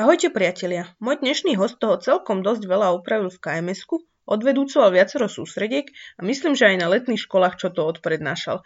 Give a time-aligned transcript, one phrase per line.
[0.00, 3.84] Ahojte priatelia, môj dnešný host toho celkom dosť veľa upravil v kms
[4.24, 8.64] odvedúcoval viacero sústrediek a myslím, že aj na letných školách čo to odprednášal.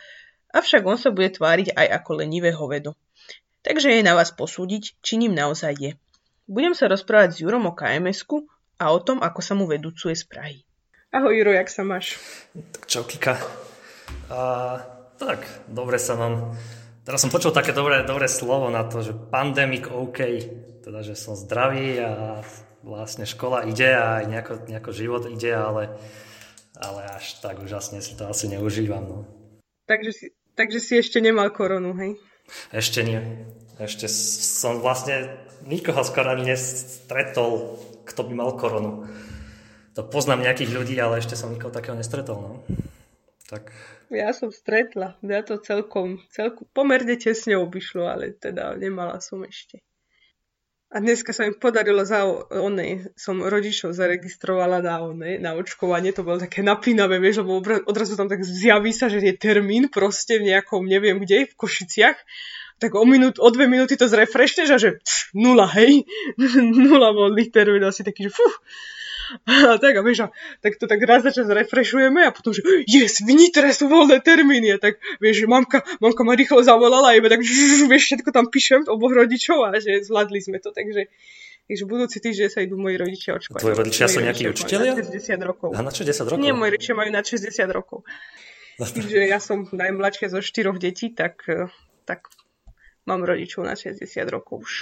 [0.55, 2.95] Avšak on sa bude tváriť aj ako lenivé hovedo.
[3.67, 5.91] Takže je na vás posúdiť, či ním naozaj je.
[6.47, 8.31] Budem sa rozprávať s Jurom o kms
[8.79, 10.63] a o tom, ako sa mu vedúcuje z Prahy.
[11.11, 12.15] Ahoj Juro, jak sa máš?
[12.55, 13.43] Tak čau Kika.
[14.31, 14.39] A,
[15.19, 16.55] tak, dobre sa mám.
[17.05, 20.25] Teraz som počul také dobré, dobré slovo na to, že pandemic OK
[20.85, 22.41] teda, že som zdravý a
[22.85, 25.97] vlastne škola ide a aj nejako, nejako život ide, ale,
[26.77, 29.05] ale až tak úžasne si to asi neužívam.
[29.05, 29.19] No.
[29.89, 32.21] Takže, si, takže si ešte nemal koronu, hej?
[32.73, 33.21] Ešte nie.
[33.81, 35.33] Ešte som vlastne
[35.65, 39.09] nikoho skoro ani nestretol, kto by mal koronu.
[39.97, 42.37] To poznám nejakých ľudí, ale ešte som nikoho takého nestretol.
[42.37, 42.53] No.
[43.55, 43.73] Tak...
[44.13, 45.17] Ja som stretla.
[45.25, 49.81] Ja to celkom, celkom pomerne tesne obišlo, ale teda nemala som ešte.
[50.95, 52.23] A dneska sa mi podarilo za
[52.55, 57.59] onej, som rodičov zaregistrovala na onej, na očkovanie, to bolo také napínavé, vieš, lebo
[57.91, 62.15] odrazu tam tak zjaví sa, že je termín proste v nejakom, neviem kde, v Košiciach,
[62.79, 66.07] tak o, minút, o dve minúty to zrefreshneš a že pš, nula, hej,
[66.87, 68.55] nula voľných termín, asi taký, že fuh,
[69.49, 70.29] a tak a vieš, a
[70.61, 74.21] tak to tak raz za čas refreshujeme a potom, že yes, v Nitre sú voľné
[74.21, 74.75] termíny.
[74.75, 78.31] A tak vieš, že mamka, mamka ma rýchlo zavolala a iba tak žž, vieš, všetko
[78.31, 80.71] tam píšem oboch rodičov a že zvládli sme to.
[80.75, 81.09] Takže
[81.65, 83.65] Takže budúci týždeň sa idú moji rodičia očkovať.
[83.65, 85.01] Tvoji rodičia sú nejakí učiteľia?
[85.01, 85.69] Na 60 rokov.
[85.73, 86.45] A na 60 rokov?
[86.45, 88.05] Nie, moji rodičia majú na 60 rokov.
[88.77, 91.41] Takže ja som najmladšia zo štyroch detí, tak,
[92.05, 92.29] tak
[93.09, 94.73] mám rodičov na 60 rokov už.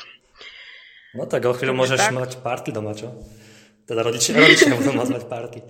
[1.12, 2.12] No tak o chvíľu môžeš tak.
[2.16, 3.12] mať party doma, čo?
[3.92, 5.60] Teda rodičia, rodičia budú mať party.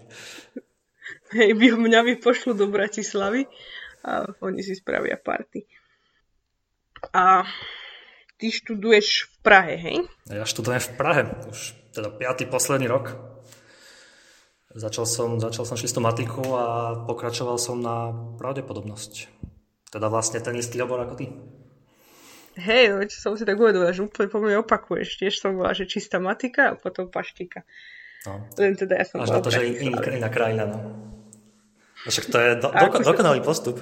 [1.34, 3.50] Hej, mňa vypošlu do Bratislavy
[4.06, 5.66] a oni si spravia party.
[7.10, 7.42] A
[8.38, 10.06] ty študuješ v Prahe, hej?
[10.30, 13.10] Ja študujem v Prahe, už teda piatý posledný rok.
[14.70, 16.66] Začal som, začal som šistomatiku a
[17.10, 19.34] pokračoval som na pravdepodobnosť.
[19.90, 21.26] Teda vlastne ten istý obor ako ty.
[22.54, 25.18] Hej, no, som si tak uvedomila, že úplne po mne opakuješ.
[25.18, 27.66] Tiež som bola, že čistá matika a potom paštika.
[28.22, 28.46] No.
[28.54, 30.78] Len teda ja som Až na to, že in, iná krajina, no.
[32.06, 33.46] Však to je do, do, dokonalý sa...
[33.46, 33.76] postup.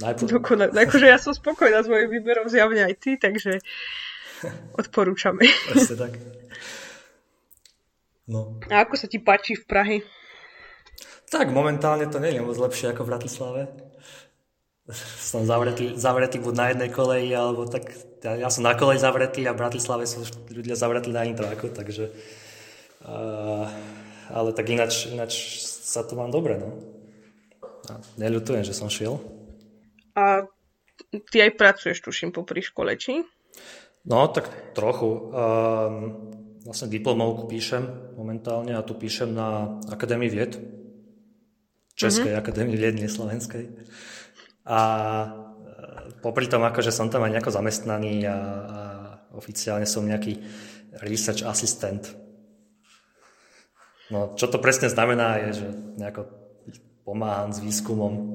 [0.00, 3.62] Dokonal, akože ja som spokojná s mojim výberom, zjavne aj ty, takže
[4.80, 5.46] odporúčame.
[5.70, 6.12] Presne tak.
[8.24, 8.58] No.
[8.72, 9.96] A ako sa ti páči v Prahe?
[11.28, 13.60] Tak momentálne to nie je moc lepšie ako v Bratislave.
[15.20, 17.88] Som zavretý, zavretý buď na jednej koleji, alebo tak
[18.20, 22.12] ja, ja som na koleji zavretý a v Bratislave sú ľudia zavretí na intráku, takže
[23.04, 26.72] Ale tak ináč, ináč sa to mám dobre, no.
[27.92, 29.20] A neľutujem, že som šiel.
[30.16, 30.48] A
[31.28, 33.20] ty aj pracuješ, tuším, popri škole, či?
[34.08, 35.08] No, tak trochu.
[35.32, 35.94] Um,
[36.64, 37.84] vlastne diplomovku píšem
[38.16, 40.56] momentálne a tu píšem na Akadémii vied.
[41.94, 42.42] Českej mm-hmm.
[42.42, 43.70] Akadémii vied, nie slovenskej.
[44.64, 45.28] A e,
[46.24, 48.80] popri tom, akože som tam aj nejako zamestnaný a, a
[49.36, 50.40] oficiálne som nejaký
[51.04, 52.23] research assistant
[54.12, 56.28] No, čo to presne znamená, je, že nejako
[57.04, 58.34] pomáham s výskumom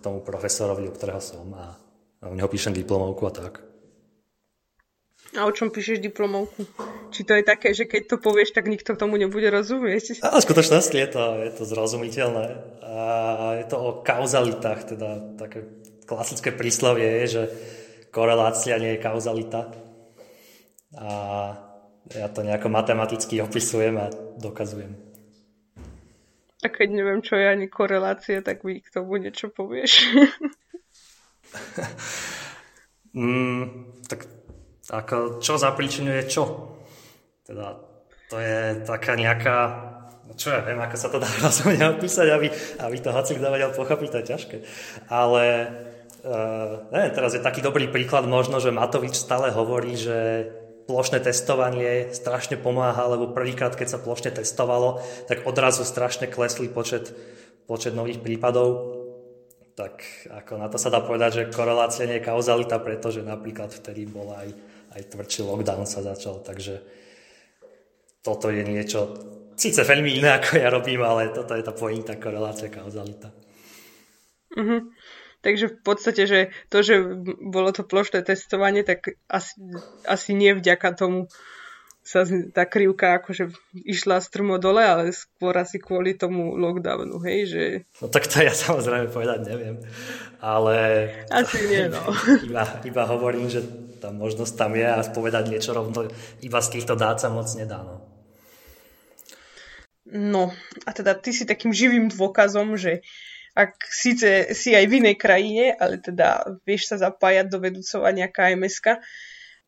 [0.00, 1.76] tomu profesorovi, u ktorého som a,
[2.24, 3.54] u neho píšem diplomovku a tak.
[5.36, 6.64] A o čom píšeš diplomovku?
[7.12, 10.24] Či to je také, že keď to povieš, tak nikto tomu nebude rozumieť?
[10.24, 12.46] A v skutočnosti je to, je to zrozumiteľné.
[12.80, 13.02] A
[13.60, 15.66] je to o kauzalitách, teda také
[16.08, 17.42] klasické príslovie je, že
[18.14, 19.76] korelácia nie je kauzalita.
[20.96, 21.10] A
[22.14, 24.06] ja to nejako matematicky opisujem a
[24.38, 24.94] dokazujem.
[26.64, 30.16] A keď neviem, čo je ani korelácia, tak vy k tomu niečo povieš.
[33.18, 33.62] mm,
[34.06, 34.30] tak
[34.90, 36.42] ako, čo zapričinuje čo?
[37.46, 37.78] Teda
[38.26, 39.56] to je taká nejaká,
[40.26, 42.48] no čo ja viem, ako sa to dá rozumne opísať, aby,
[42.82, 44.56] aby to hoci kto vedel pochopiť, to je ťažké.
[45.12, 45.44] Ale
[46.26, 50.50] uh, neviem, teraz je taký dobrý príklad možno, že Matovič stále hovorí, že
[50.86, 57.10] plošné testovanie strašne pomáha, lebo prvýkrát, keď sa plošne testovalo, tak odrazu strašne klesli počet,
[57.66, 59.02] počet nových prípadov.
[59.76, 60.00] Tak
[60.32, 64.32] ako na to sa dá povedať, že korelácia nie je kauzalita, pretože napríklad vtedy bol
[64.32, 64.48] aj,
[64.96, 66.80] aj tvrdší lockdown sa začal, takže
[68.24, 69.12] toto je niečo,
[69.52, 73.28] síce veľmi iné ako ja robím, ale toto je tá pointa korelácia kauzalita.
[74.56, 74.80] Mm-hmm.
[75.44, 76.38] Takže v podstate, že
[76.72, 77.02] to, že
[77.44, 79.56] bolo to plošné testovanie, tak asi,
[80.08, 81.30] asi nie vďaka tomu
[82.06, 82.22] sa
[82.54, 83.50] tá krivka akože
[83.82, 87.62] išla strmo dole, ale skôr asi kvôli tomu lockdownu, hej, že...
[87.98, 89.82] No tak to ja samozrejme povedať neviem,
[90.38, 91.10] ale...
[91.34, 91.98] Asi nie, no.
[92.46, 93.66] Iba, iba hovorím, že
[93.98, 96.06] tá možnosť tam je a povedať niečo rovno
[96.46, 97.82] iba z týchto dát sa moc nedá.
[97.82, 97.96] No.
[100.06, 100.42] no
[100.86, 103.02] a teda ty si takým živým dôkazom, že
[103.56, 109.00] ak síce si aj v inej krajine, ale teda vieš sa zapájať do vedúcovania kms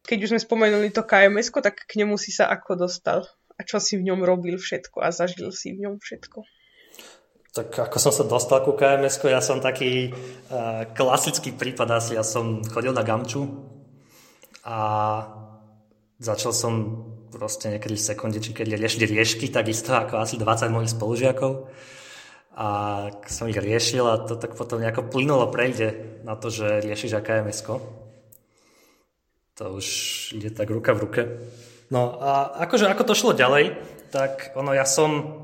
[0.08, 3.28] keď už sme spomenuli to kms tak k nemu si sa ako dostal?
[3.58, 6.46] A čo si v ňom robil všetko a zažil si v ňom všetko?
[7.52, 12.16] Tak ako som sa dostal ku kms ja som taký uh, klasický prípad asi.
[12.16, 13.44] Ja som chodil na Gamču
[14.64, 14.78] a
[16.16, 16.74] začal som
[17.28, 21.68] proste niekedy v sekunde, či keď riešili riešky, takisto ako asi 20 mojich spolužiakov.
[22.58, 22.68] A
[23.30, 27.62] som ich riešil a to tak potom nejako plynulo prejde na to, že riešiš akms
[29.62, 29.86] To už
[30.34, 31.22] ide tak ruka v ruke.
[31.94, 33.78] No a akože ako to šlo ďalej,
[34.10, 35.38] tak ono ja som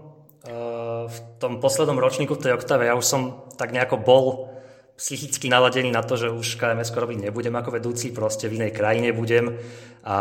[1.08, 3.22] v tom poslednom ročníku v tej oktave ja už som
[3.56, 4.26] tak nejako bol
[4.94, 9.10] psychicky naladený na to, že už KMS robiť nebudem ako vedúci, proste v inej krajine
[9.10, 9.58] budem
[10.05, 10.19] a,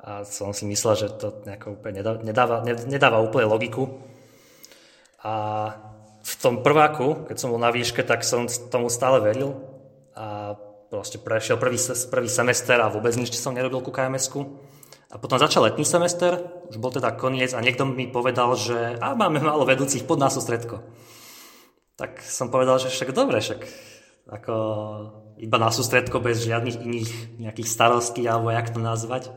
[0.00, 4.00] a som si myslel, že to nejako úplne nedáva, nedáva úplne logiku.
[5.20, 5.32] A
[6.20, 9.56] v tom prváku, keď som bol na výške, tak som tomu stále veril
[10.12, 10.56] a
[10.90, 11.78] proste prešiel prvý,
[12.10, 14.58] prvý semester a vôbec nič som nerobil ku KMS-ku.
[15.10, 16.38] A potom začal letný semester,
[16.70, 20.38] už bol teda koniec a niekto mi povedal, že a máme málo vedúcich, pod nás
[20.38, 20.86] sústredko.
[21.98, 23.60] Tak som povedal, že však dobre, však
[24.30, 24.54] ako
[25.42, 27.10] iba na sústredko bez žiadnych iných
[27.42, 29.34] nejakých starostí alebo jak to nazvať.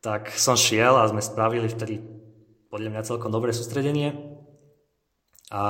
[0.00, 2.00] Tak som šiel a sme spravili vtedy
[2.70, 4.35] podľa mňa celkom dobré sústredenie.
[5.52, 5.62] A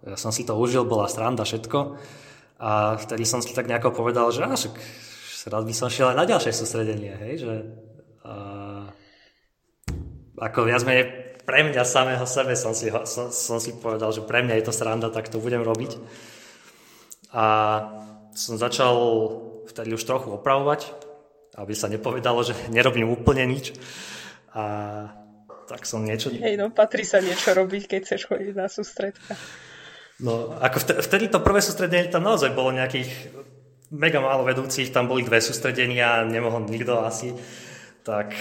[0.00, 1.78] ja som si to užil, bola sranda, všetko.
[2.60, 4.74] A vtedy som si tak nejako povedal, že však
[5.48, 7.54] rád by som šiel aj na ďalšie sústredenie, hej, že
[10.40, 11.04] ako viac menej
[11.44, 14.76] pre mňa samého sebe som si, som, som si povedal, že pre mňa je to
[14.76, 16.00] sranda, tak to budem robiť.
[17.34, 17.44] A
[18.32, 18.94] som začal
[19.68, 20.90] vtedy už trochu opravovať,
[21.58, 23.74] aby sa nepovedalo, že nerobím úplne nič.
[24.54, 24.64] A
[25.70, 26.34] tak som niečo...
[26.34, 29.38] Hej, no patrí sa niečo robiť, keď chceš chodiť na sústredka.
[30.18, 33.08] No, ako vtedy, to prvé sústredenie tam naozaj bolo nejakých
[33.94, 37.30] mega málo vedúcich, tam boli dve sústredenia, nemohol nikto asi
[38.02, 38.34] tak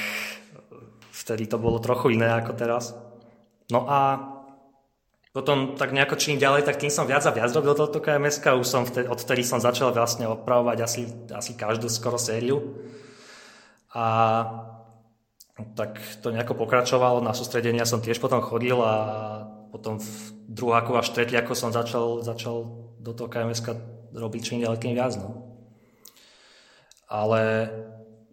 [1.12, 2.96] vtedy to bolo trochu iné ako teraz.
[3.70, 4.18] No a
[5.30, 8.66] potom tak nejako čím ďalej, tak tým som viac a viac robil toto KMS, už
[8.66, 12.82] som vtedy, odtedy som začal vlastne opravovať asi, asi každú skoro sériu.
[13.94, 14.06] A
[15.76, 18.96] tak to nejako pokračovalo, na sústredenia som tiež potom chodil a
[19.70, 20.10] potom v
[20.50, 22.68] druháku až tretiaku som začal, začal
[23.00, 23.62] do toho KMS
[24.14, 25.14] robiť čím ďalej tým viac.
[25.22, 25.46] No.
[27.10, 27.70] Ale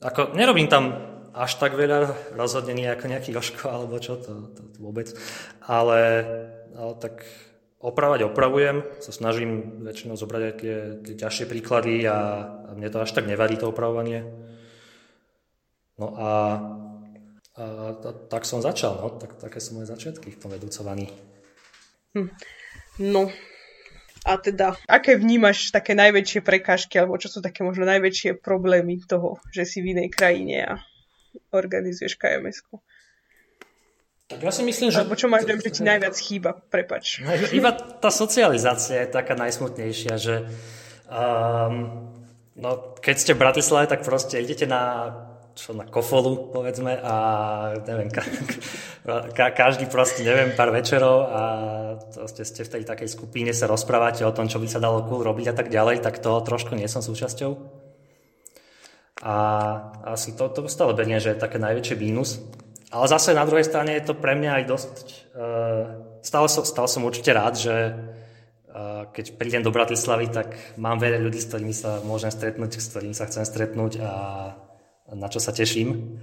[0.01, 0.97] ako nerobím tam
[1.37, 5.13] až tak veľa, rozhodne nie ako nejaký Joško alebo čo, to, to, to vôbec.
[5.61, 6.25] Ale,
[6.73, 7.29] ale tak
[7.77, 13.05] opravať opravujem, sa snažím väčšinou zobrať aj tie, tie ťažšie príklady a, a mne to
[13.05, 14.25] až tak nevadí to opravovanie.
[16.01, 16.29] No a,
[17.57, 21.09] a, a tak som začal, no, tak, také sú moje začiatky v tom vedúcovaní.
[22.13, 22.29] Hm.
[23.01, 23.33] No,
[24.27, 29.39] a teda, aké vnímaš také najväčšie prekážky, alebo čo sú také možno najväčšie problémy toho,
[29.55, 30.73] že si v inej krajine a
[31.55, 32.83] organizuješ kms -ku?
[34.27, 35.07] Tak ja si myslím, že...
[35.07, 37.23] Alebo čo máš že ti najviac chýba, prepač.
[37.23, 37.71] No, iba
[38.03, 40.51] tá socializácia je taká najsmutnejšia, že
[41.07, 42.11] um,
[42.59, 45.15] no, keď ste v Bratislave, tak proste idete na
[45.57, 47.15] čo na kofolu, povedzme, a
[47.89, 48.21] neviem, ka,
[49.33, 51.41] ka, každý proste, neviem, pár večerov a
[52.13, 55.25] proste ste v tej takej skupine, sa rozprávate o tom, čo by sa dalo cool
[55.25, 57.57] robiť a tak ďalej, tak to trošku nie som súčasťou.
[59.25, 59.37] A
[60.13, 62.37] asi to, to stále beriem, že je také najväčšie mínus.
[62.93, 64.95] Ale zase na druhej strane je to pre mňa aj dosť...
[65.33, 65.85] Uh,
[66.21, 71.17] stále, som, stále som určite rád, že uh, keď prídem do Bratislavy, tak mám veľa
[71.17, 74.13] ľudí, s ktorými sa môžem stretnúť, s ktorými sa chcem stretnúť a
[75.15, 76.19] na čo sa teším.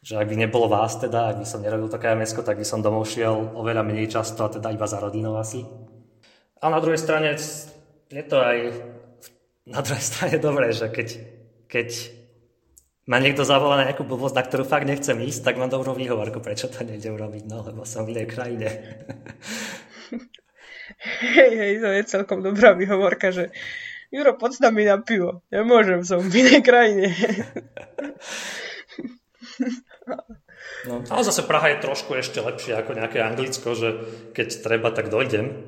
[0.00, 2.80] Že ak by nebolo vás teda, ak by som nerobil také kms tak by som
[2.80, 5.60] domov šiel oveľa menej často a teda iba za rodinou asi.
[6.60, 7.36] A na druhej strane
[8.08, 8.58] je to aj
[9.76, 11.08] na druhej strane dobré, že keď
[11.70, 11.88] keď
[13.06, 16.42] ma niekto zavolá na nejakú blbosť, na ktorú fakt nechcem ísť, tak mám dobrú výhovorku,
[16.42, 18.68] prečo to nejdem robiť, no lebo som v inej krajine.
[21.00, 23.48] Hej, hej, to je celkom dobrá výhovorka, že
[24.10, 25.46] Juro, poď nami na pivo.
[25.54, 27.14] Nemôžem, som v inej krajine.
[30.88, 33.88] No, ale zase Praha je trošku ešte lepšie ako nejaké Anglicko, že
[34.34, 35.62] keď treba, tak dojdem.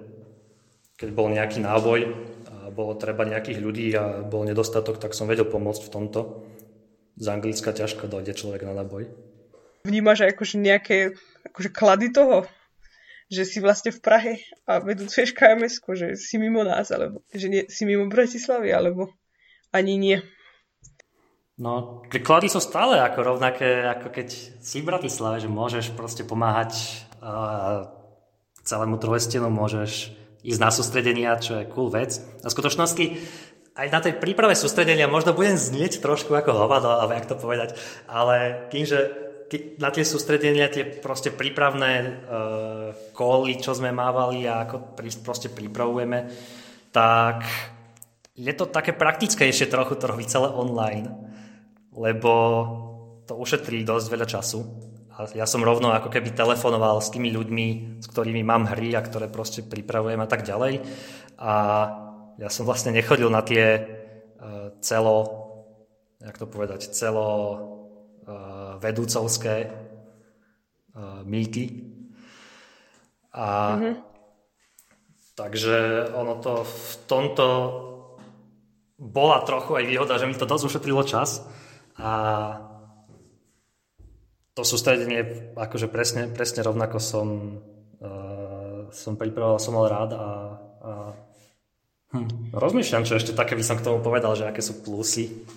[0.98, 2.10] Keď bol nejaký náboj,
[2.72, 6.20] bolo treba nejakých ľudí a bol nedostatok, tak som vedel pomôcť v tomto.
[7.20, 9.06] Z Anglicka ťažko dojde človek na náboj.
[9.84, 11.12] Vnímaš akože nejaké
[11.52, 12.48] akože klady toho?
[13.32, 14.34] Že si vlastne v Prahe
[14.68, 19.08] a vedúcuješ kms že si mimo nás, alebo že nie, si mimo Bratislavy, alebo
[19.72, 20.18] ani nie?
[21.56, 24.28] No, klady sú stále ako rovnaké, ako keď
[24.60, 26.76] si v Bratislave, že môžeš proste pomáhať
[27.24, 27.88] uh,
[28.64, 30.12] celému trojstenu, môžeš
[30.42, 32.18] ísť na sústredenia, čo je cool vec.
[32.42, 33.04] A v skutočnosti
[33.72, 37.78] aj na tej príprave sústredenia možno budem znieť trošku ako hovado, alebo jak to povedať,
[38.04, 39.31] ale tým, že
[39.80, 42.12] na tie sústredenia, tie proste prípravné uh,
[43.12, 46.30] koly, čo sme mávali a ako proste pripravujeme,
[46.94, 47.44] tak
[48.32, 51.32] je to také praktickejšie trochu to robiť celé online
[51.92, 52.32] lebo
[53.28, 54.60] to ušetrí dosť veľa času.
[55.12, 59.04] A ja som rovno ako keby telefonoval s tými ľuďmi, s ktorými mám hry a
[59.04, 60.80] ktoré proste pripravujem a tak ďalej.
[61.36, 61.54] A
[62.40, 65.16] ja som vlastne nechodil na tie uh, celo,
[66.16, 67.28] jak to povedať, celo
[68.78, 71.90] vedúcovské uh, mýty.
[73.32, 73.94] A mm-hmm.
[75.34, 75.78] takže
[76.12, 77.46] ono to v tomto
[79.02, 81.42] bola trochu aj výhoda, že mi to dosť ušetrilo čas
[81.98, 82.12] a
[84.52, 87.28] to sústredenie, akože presne, presne rovnako som,
[88.04, 90.28] uh, som pripravoval, som mal rád a,
[90.84, 90.90] a
[92.12, 95.48] hm, rozmýšľam, čo ešte také by som k tomu povedal, že aké sú plusy.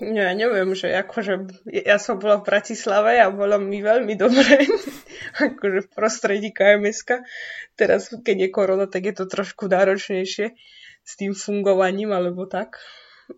[0.00, 4.68] Ja neviem, že akože ja som bola v Bratislave a bolo mi veľmi dobre,
[5.48, 7.24] akože v prostredí KMSK.
[7.78, 10.52] Teraz, keď je korona, tak je to trošku náročnejšie
[11.02, 12.80] s tým fungovaním, alebo tak.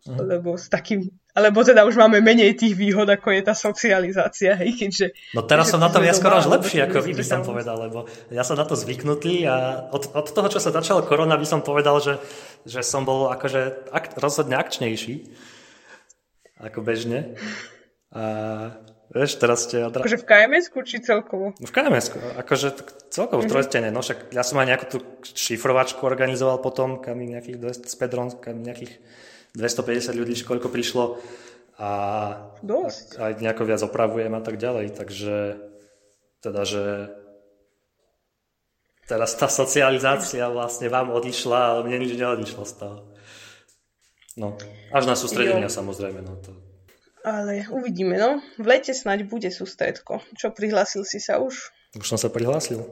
[0.07, 0.19] Mhm.
[0.23, 4.75] Lebo s takým alebo teda už máme menej tých výhod, ako je tá socializácia, hej,
[4.75, 5.07] keďže...
[5.31, 8.11] No teraz som na tom ja skoro až lepší, ako vy by som povedal, lebo
[8.35, 11.63] ja som na to zvyknutý a od, od toho, čo sa začala korona, by som
[11.63, 12.19] povedal, že,
[12.67, 15.31] že som bol akože ak, rozhodne akčnejší,
[16.61, 17.35] ako bežne.
[18.11, 18.23] A
[19.11, 19.87] vieš, teraz ste...
[19.87, 20.03] Odra...
[20.03, 21.55] Akože v kms či celkovo?
[21.57, 22.07] V kms
[22.43, 22.69] akože
[23.11, 27.59] celkovo v trojstene, no však ja som aj nejakú tú šifrovačku organizoval potom, kam nejakých
[27.59, 28.99] 200 s Pedrom, kam nejakých
[29.55, 31.19] 250 ľudí, koľko prišlo
[31.81, 31.91] a
[32.61, 33.17] Dosť.
[33.17, 35.37] aj nejako viac opravujem a tak ďalej, takže
[36.45, 36.85] teda, že
[39.09, 42.97] teraz tá socializácia vlastne vám odišla, ale mne nič neodišlo z toho.
[44.39, 44.55] No,
[44.95, 45.77] až na sústredenia jo.
[45.83, 46.23] samozrejme.
[46.23, 46.55] No, to...
[47.27, 48.39] Ale uvidíme, no.
[48.57, 50.23] V lete snáď bude sústredko.
[50.39, 51.75] Čo, prihlásil si sa už?
[51.99, 52.87] Už som sa prihlásil.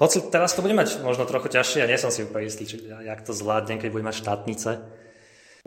[0.00, 2.80] Hoci teraz to bude mať možno trochu ťažšie, ja nie som si úplne istý, či,
[2.88, 4.70] jak to zvládnem, keď budem mať štátnice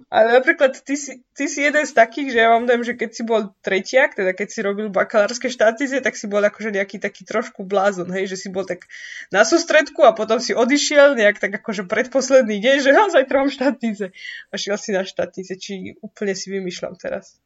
[0.10, 3.10] ale napríklad ty si, ty si jeden z takých, že ja vám dám, že keď
[3.14, 7.26] si bol tretiak, teda keď si robil bakalárske štátizie, tak si bol akože nejaký taký
[7.26, 8.90] trošku blázon, hej, že si bol tak
[9.30, 13.52] na sústredku a potom si odišiel nejak tak akože predposledný deň, že ha, zajtra mám
[13.54, 14.10] štátize.
[14.50, 17.38] A šiel si na štátize, či úplne si vymýšľam teraz.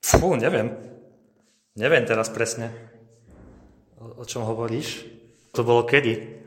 [0.00, 0.72] Fú, neviem.
[1.76, 2.74] Neviem teraz presne,
[4.00, 5.04] o, o čom hovoríš.
[5.52, 6.42] To bolo kedy?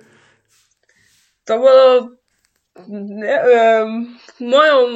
[1.50, 2.21] To bolo
[2.88, 4.92] ne, um, v mojom,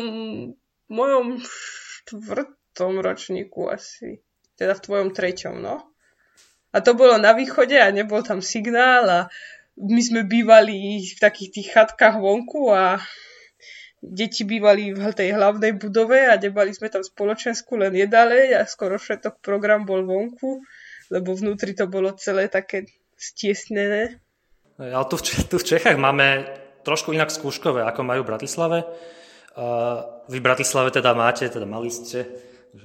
[0.90, 4.24] mojom štvrtom ročníku asi.
[4.56, 5.84] Teda v tvojom treťom, no.
[6.72, 9.20] A to bolo na východe a nebol tam signál a
[9.76, 13.00] my sme bývali v takých tých chatkách vonku a
[14.00, 18.96] deti bývali v tej hlavnej budove a nebali sme tam spoločensku len jedale a skoro
[18.96, 20.64] všetok program bol vonku,
[21.12, 24.20] lebo vnútri to bolo celé také stiesnené.
[24.76, 26.44] Ale tu v, tu v Čechách máme
[26.86, 28.86] trošku inak skúškové, ako majú v Bratislave.
[30.30, 32.30] Vy v Bratislave teda máte, teda mali ste,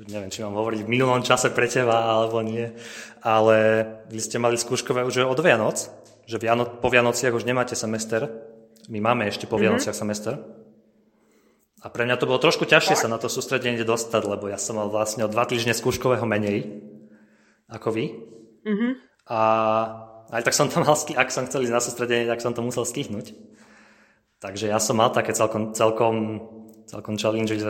[0.08, 2.72] neviem, či mám hovoriť v minulom čase pre teba, alebo nie,
[3.20, 5.76] ale vy ste mali skúškové už od Vianoc,
[6.24, 8.30] že Viano, po Vianociach už nemáte semester.
[8.88, 9.82] My máme ešte po mm-hmm.
[9.82, 10.40] Vianociach semester.
[11.80, 14.76] A pre mňa to bolo trošku ťažšie sa na to sústredenie dostať, lebo ja som
[14.76, 16.86] mal vlastne o dva týždne skúškového menej
[17.66, 18.04] ako vy.
[18.62, 18.92] Mm-hmm.
[19.32, 19.40] A
[20.30, 22.86] aj tak som tam mal, ak som chcel ísť na sústredenie, tak som to musel
[22.86, 23.34] stihnúť.
[24.40, 26.40] Takže ja som mal také celkom, celkom,
[26.88, 27.68] celkom challenge, že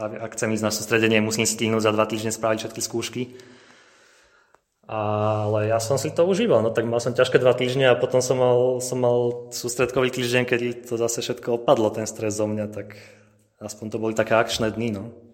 [0.00, 3.22] ak chcem ísť na sústredenie, musím stihnúť za dva týždne spraviť všetky skúšky.
[4.88, 8.24] Ale ja som si to užíval, no tak mal som ťažké dva týždne a potom
[8.24, 12.72] som mal, som mal sústredkový týždeň, kedy to zase všetko opadlo, ten stres zo mňa,
[12.72, 12.96] tak
[13.60, 15.27] aspoň to boli také akčné dny, no.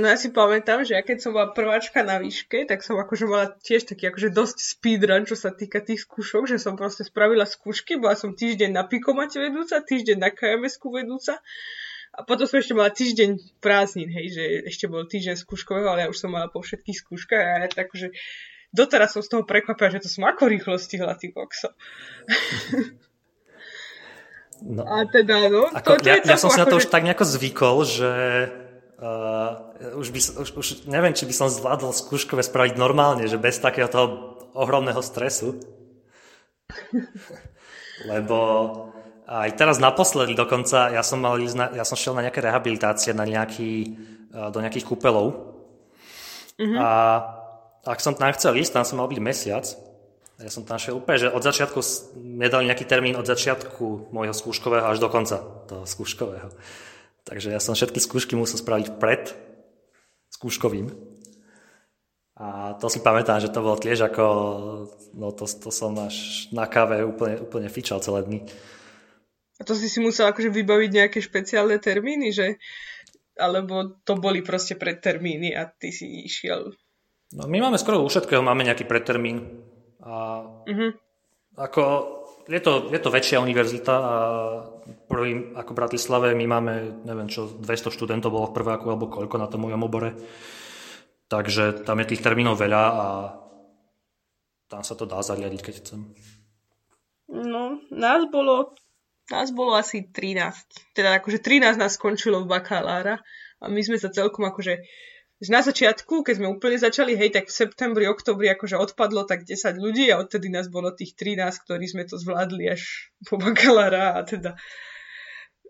[0.00, 3.28] No ja si pamätám, že ja keď som bola prváčka na výške, tak som akože
[3.28, 7.44] mala tiež taký akože dosť speedrun, čo sa týka tých skúšok, že som proste spravila
[7.44, 11.36] skúšky, bola som týždeň na pikomate vedúca, týždeň na kms vedúca
[12.16, 16.08] a potom som ešte mala týždeň prázdnin, hej, že ešte bol týždeň skúškového, ale ja
[16.08, 18.16] už som mala po všetkých skúškach a ja tak akože
[18.72, 21.76] doteraz som z toho prekvapila, že to som ako rýchlo stihla, ty kokso.
[24.60, 24.84] No.
[24.84, 26.84] A teda, no, ako, to, to ja, ja som si na to že...
[26.84, 28.12] už tak nejako zvykol, že
[29.00, 33.56] Uh, už, by, už, už neviem, či by som zvládol skúškové spraviť normálne, že bez
[33.56, 35.56] takého toho ohromného stresu.
[38.12, 38.38] Lebo
[39.24, 43.24] aj teraz naposledy dokonca, ja som, mal na, ja som šiel na nejaké rehabilitácie, na
[43.24, 43.96] nejaký,
[44.52, 45.56] do nejakých kúpelov.
[46.60, 46.76] Mm-hmm.
[46.76, 46.88] A
[47.88, 49.64] ak som tam chcel ísť, tam som mal byť mesiac.
[50.40, 51.80] Ja som tam šiel úplne, že od začiatku
[52.20, 56.48] nedali nejaký termín od začiatku môjho skúškového až do konca toho skúškového.
[57.24, 59.32] Takže ja som všetky skúšky musel spraviť pred
[60.32, 60.88] skúškovým.
[62.40, 64.24] A to si pamätám, že to bolo tiež ako,
[65.12, 68.38] no to, to som až na káve úplne, úplne fičal celé dny.
[69.60, 72.56] A to si si musel akože vybaviť nejaké špeciálne termíny, že
[73.36, 76.72] alebo to boli proste predtermíny a ty si išiel?
[77.36, 79.64] No, my máme skoro u všetkého, máme nejaký predtermín.
[80.00, 80.90] A uh-huh.
[81.56, 81.82] ako,
[82.50, 84.14] je to, je to väčšia univerzita a
[85.06, 86.74] prvým, ako v Bratislave my máme,
[87.06, 90.18] neviem čo, 200 študentov bolo v prváku alebo koľko na tom mojom obore.
[91.30, 93.06] Takže tam je tých termínov veľa a
[94.66, 96.00] tam sa to dá zariadiť, keď chcem.
[97.30, 98.74] No, nás bolo,
[99.30, 100.90] nás bolo asi 13.
[100.90, 103.22] Teda akože 13 nás skončilo v bakalára
[103.62, 104.82] a my sme sa celkom akože
[105.40, 109.48] že na začiatku, keď sme úplne začali, hej, tak v septembri, oktobri akože odpadlo tak
[109.48, 114.20] 10 ľudí a odtedy nás bolo tých 13, ktorí sme to zvládli až po bakalára
[114.20, 114.60] a teda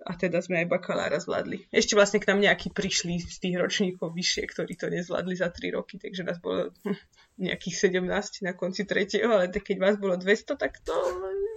[0.00, 1.68] a teda sme aj bakalára zvládli.
[1.68, 5.76] Ešte vlastne k nám nejakí prišli z tých ročníkov vyššie, ktorí to nezvládli za 3
[5.76, 6.72] roky, takže nás bolo
[7.38, 8.08] nejakých 17
[8.42, 10.96] na konci tretieho, ale keď vás bolo 200, tak to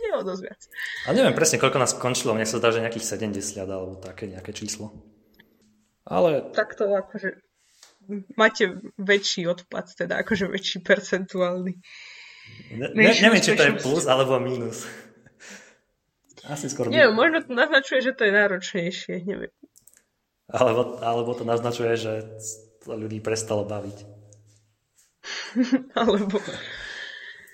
[0.04, 0.62] nie o dosť viac.
[1.08, 4.52] A neviem presne, koľko nás skončilo, mne sa zdá, že nejakých 70 alebo také nejaké
[4.52, 4.92] číslo.
[6.04, 6.52] Ale...
[6.52, 7.40] Tak to akože
[8.38, 11.74] máte väčší odpad, teda akože väčší percentuálny.
[12.76, 14.86] Ne, ne, neviem, či to je plus alebo minus.
[16.44, 16.92] Asi skôr...
[16.92, 19.54] Nie, možno to naznačuje, že to je náročnejšie, neviem.
[20.52, 22.14] Alebo, alebo to naznačuje, že
[22.84, 23.98] to ľudí prestalo baviť.
[26.00, 26.36] alebo...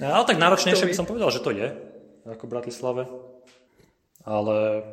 [0.01, 1.69] No, ale tak náročnejšie by som povedal, že to je,
[2.25, 3.03] ako v Bratislave.
[4.25, 4.83] Ale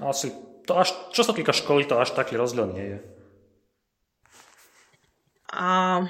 [0.00, 0.32] asi
[0.64, 2.98] to až, čo sa týka školy, to až taký rozdiel nie je.
[5.54, 6.02] A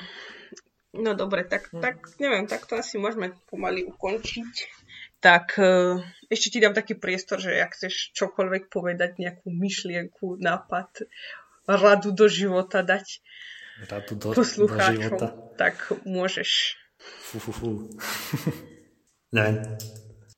[0.97, 4.75] no dobre, tak, tak neviem, tak to asi môžeme pomaly ukončiť
[5.25, 11.09] tak e, ešte ti dám taký priestor, že ak chceš čokoľvek povedať, nejakú myšlienku, nápad,
[11.65, 13.25] radu do života dať
[13.89, 15.29] radu do, poslucháčom, do života.
[15.57, 16.77] tak môžeš.
[17.01, 17.71] Fú, fú, fú.
[19.37, 19.65] ne.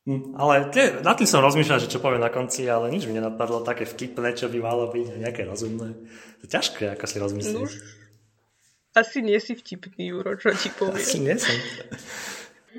[0.07, 3.19] Hm, ale tie, na tým som rozmýšľal, že čo poviem na konci, ale nič mi
[3.19, 5.99] nenapadlo také vtipné, čo by malo byť, nejaké rozumné.
[6.39, 7.73] To je ťažké, ako si rozmyslíš.
[7.75, 8.06] No,
[8.97, 11.05] asi nie si vtipný, Juro, čo ti poviem.
[11.05, 11.53] Asi nie som.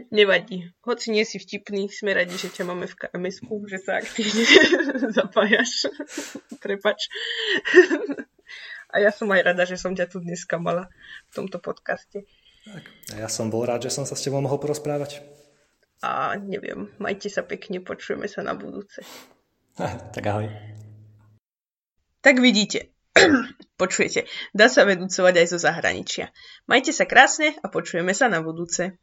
[0.10, 0.66] Nevadí.
[0.86, 3.38] Hoci nie si vtipný, sme radi, že ťa máme v kms
[3.70, 4.44] že sa aktívne
[5.18, 5.90] zapájaš.
[6.58, 7.10] Prepač.
[8.94, 10.90] A ja som aj rada, že som ťa tu dneska mala
[11.30, 12.26] v tomto podcaste.
[12.66, 12.84] Tak.
[13.14, 15.22] A ja som bol rád, že som sa s tebou mohol porozprávať.
[16.02, 19.02] A neviem, majte sa pekne, počujeme sa na budúce.
[20.14, 20.50] tak ahoj.
[22.22, 22.97] Tak vidíte,
[23.82, 26.34] počujete, dá sa vedúcovať aj zo zahraničia.
[26.66, 28.98] Majte sa krásne a počujeme sa na budúce.